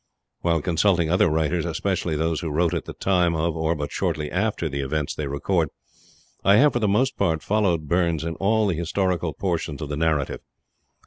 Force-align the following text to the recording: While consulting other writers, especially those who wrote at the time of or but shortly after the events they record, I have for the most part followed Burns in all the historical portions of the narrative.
While 0.39 0.63
consulting 0.63 1.11
other 1.11 1.29
writers, 1.29 1.63
especially 1.63 2.15
those 2.15 2.39
who 2.41 2.49
wrote 2.49 2.73
at 2.73 2.85
the 2.85 2.93
time 2.93 3.35
of 3.35 3.55
or 3.55 3.75
but 3.75 3.91
shortly 3.91 4.31
after 4.31 4.67
the 4.67 4.79
events 4.79 5.13
they 5.13 5.27
record, 5.27 5.69
I 6.43 6.55
have 6.55 6.73
for 6.73 6.79
the 6.79 6.87
most 6.87 7.17
part 7.19 7.43
followed 7.43 7.87
Burns 7.87 8.23
in 8.23 8.33
all 8.37 8.65
the 8.65 8.73
historical 8.75 9.31
portions 9.33 9.79
of 9.79 9.89
the 9.89 9.97
narrative. 9.97 10.39